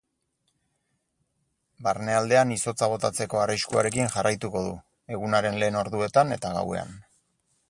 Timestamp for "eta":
6.41-6.59